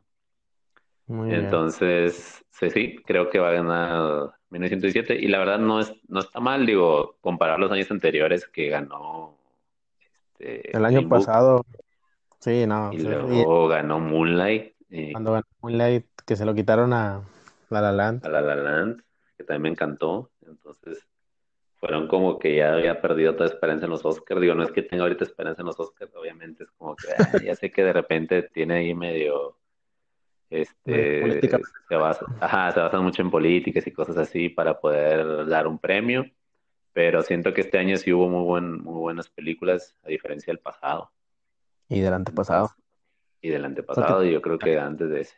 [1.30, 6.20] Entonces, sí, sí, creo que va a ganar 1907 y la verdad no es no
[6.20, 9.36] está mal, digo, comparar los años anteriores que ganó
[10.42, 11.66] este, el año pasado.
[12.40, 12.92] Sí, no.
[12.92, 14.74] Y luego ganó Moonlight.
[15.12, 17.22] Cuando ganó Moonlight, que se lo quitaron a
[17.70, 18.26] La La Land.
[18.26, 19.02] A La La Land,
[19.38, 20.32] que también me encantó.
[20.46, 21.08] Entonces,
[21.76, 24.42] fueron como que ya había perdido toda esperanza en los Oscars.
[24.42, 27.32] Digo, no es que tenga ahorita esperanza en los Oscars, obviamente es como que ah,
[27.44, 29.58] ya sé que de repente tiene ahí medio
[30.52, 31.40] este,
[31.88, 35.80] se, basa, ajá, se basan mucho en políticas y cosas así para poder dar un
[35.80, 36.26] premio,
[36.92, 40.60] pero siento que este año sí hubo muy, buen, muy buenas películas, a diferencia del
[40.60, 41.10] pasado.
[41.88, 42.72] Y del antepasado.
[43.42, 45.36] Y del antepasado, y yo creo que antes de ese.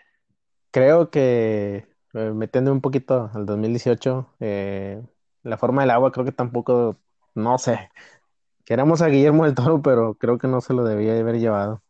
[0.72, 5.00] Creo que, eh, metiendo un poquito al 2018, eh,
[5.44, 6.98] La forma del agua creo que tampoco,
[7.36, 7.92] no sé,
[8.66, 11.84] queremos a Guillermo del Toro, pero creo que no se lo debía haber llevado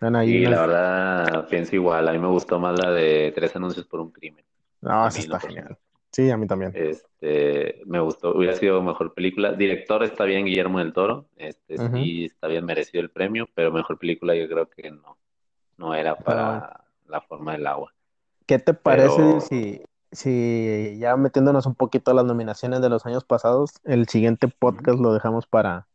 [0.00, 4.00] y la verdad pienso igual, a mí me gustó más la de Tres anuncios por
[4.00, 4.44] un crimen.
[4.80, 5.76] No, sí está genial.
[6.12, 6.72] Sí, a mí también.
[6.74, 9.52] Este, me gustó, hubiera sido mejor película.
[9.52, 13.98] Director está bien Guillermo del Toro, este sí está bien merecido el premio, pero mejor
[13.98, 15.18] película yo creo que no,
[15.76, 17.92] no era para la forma del agua.
[18.46, 23.24] ¿Qué te parece si, si ya metiéndonos un poquito a las nominaciones de los años
[23.24, 25.86] pasados, el siguiente podcast lo dejamos para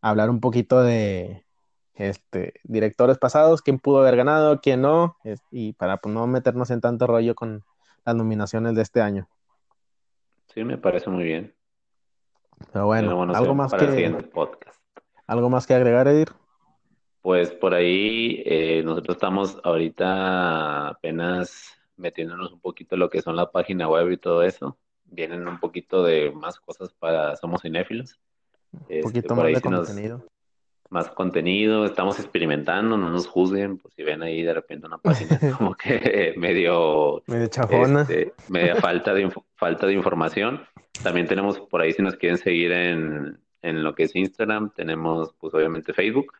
[0.00, 1.43] hablar un poquito de
[1.94, 5.16] este directores pasados, quién pudo haber ganado, quién no,
[5.50, 7.64] y para pues, no meternos en tanto rollo con
[8.04, 9.28] las nominaciones de este año.
[10.52, 11.54] Sí, me parece muy bien.
[12.72, 14.80] Pero bueno, algo más que podcast.
[15.26, 16.28] ¿Algo más que agregar, Edir?
[17.22, 23.36] Pues por ahí eh, nosotros estamos ahorita apenas metiéndonos un poquito en lo que son
[23.36, 24.76] la página web y todo eso.
[25.06, 28.20] Vienen un poquito de más cosas para Somos Cinéfilos.
[28.72, 30.24] Un este, poquito más de contenido
[30.94, 35.38] más contenido, estamos experimentando, no nos juzguen, pues si ven ahí de repente una página
[35.58, 37.20] como que medio...
[37.26, 38.02] Medio chafona.
[38.02, 40.62] Este, media falta de, falta de información.
[41.02, 45.34] También tenemos por ahí, si nos quieren seguir en, en lo que es Instagram, tenemos
[45.40, 46.32] pues obviamente Facebook.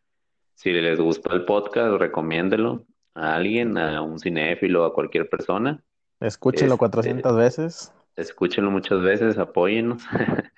[0.55, 2.85] Si les gusta el podcast, recomiéndelo
[3.15, 5.83] a alguien, a un cinéfilo, a cualquier persona.
[6.21, 7.93] Escúchenlo 400 este, veces.
[8.15, 10.05] Escúchenlo muchas veces, apóyennos.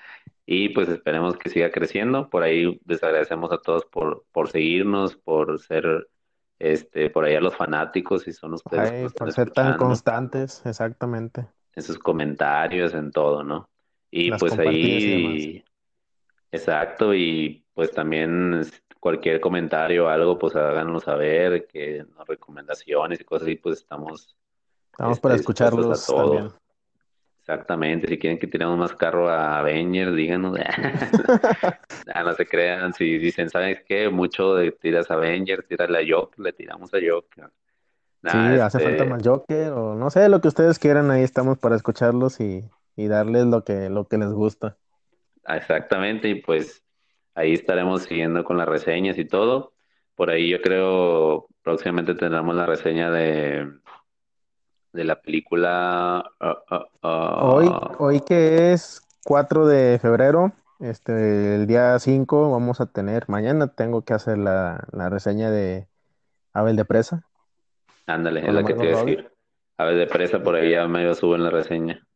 [0.47, 2.31] y pues esperemos que siga creciendo.
[2.31, 6.09] Por ahí les agradecemos a todos por, por seguirnos, por ser
[6.59, 9.13] este, por ahí a los fanáticos, si son ustedes.
[9.13, 11.47] por ser tan constantes, exactamente.
[11.75, 13.69] En sus comentarios, en todo, ¿no?
[14.11, 15.63] Y pues ahí,
[16.51, 18.63] exacto, y pues también
[19.01, 24.37] cualquier comentario o algo, pues háganos saber, que nos recomendaciones y cosas así, pues estamos.
[24.93, 26.51] Estamos para este, escucharlos también.
[27.49, 30.59] Exactamente, si quieren que tiremos más carro a Avengers, díganos.
[32.13, 34.09] ah, no se crean, si dicen, ¿sabes qué?
[34.11, 37.49] Mucho de tiras a Avengers, tírale a Joker, le tiramos a Joker.
[38.25, 41.57] sí, hace falta este más Joker, o no sé, lo que ustedes quieran, ahí estamos
[41.57, 44.77] para escucharlos y, y darles lo que, lo que les gusta.
[45.47, 46.83] Exactamente, y pues
[47.37, 49.73] ahí estaremos siguiendo con las reseñas y todo.
[50.17, 53.71] Por ahí yo creo próximamente tendremos la reseña de
[54.97, 56.25] de la película.
[56.41, 57.39] Ah, ah, ah.
[57.43, 63.69] hoy, hoy que es 4 de febrero, este, el día 5 vamos a tener, mañana
[63.69, 65.87] tengo que hacer la, reseña de
[66.53, 67.23] Abel de Presa.
[68.07, 69.33] Ándale, es la que te iba a decir.
[69.79, 72.07] Abel de Presa, por ahí ya medio suben la reseña.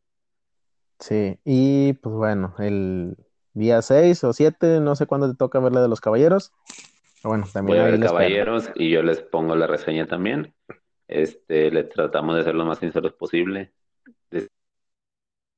[0.99, 3.17] Sí, y pues bueno, el
[3.53, 6.51] día 6 o 7, no sé cuándo te toca ver la de los caballeros.
[7.23, 10.53] Bueno, también Voy a ver caballeros y yo les pongo la reseña también.
[11.11, 13.73] Este, le tratamos de ser lo más sinceros posible.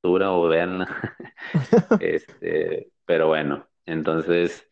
[0.01, 0.88] Dura o veanla.
[2.01, 4.68] este, pero bueno, entonces,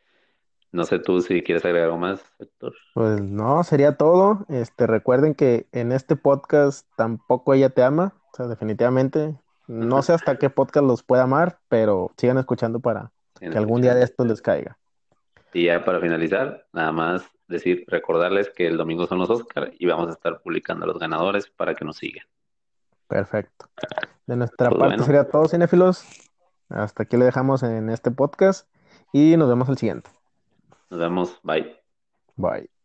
[0.72, 2.74] no sé tú si quieres agregar algo más, Héctor.
[2.96, 4.46] Pues no, sería todo.
[4.50, 9.38] Este, recuerden que en este podcast tampoco ella te ama, o sea, definitivamente.
[9.68, 13.94] No sé hasta qué podcast los puede amar, pero sigan escuchando para que algún día
[13.94, 14.80] de esto les caiga.
[15.54, 19.86] Y ya para finalizar, nada más decir, recordarles que el domingo son los Oscar y
[19.86, 22.26] vamos a estar publicando a los ganadores para que nos sigan.
[23.08, 23.68] Perfecto.
[24.26, 26.06] De nuestra pues parte sería todo, cinéfilos.
[26.70, 28.68] Hasta aquí le dejamos en este podcast
[29.12, 30.10] y nos vemos el siguiente.
[30.90, 31.40] Nos vemos.
[31.44, 31.78] Bye.
[32.36, 32.81] Bye.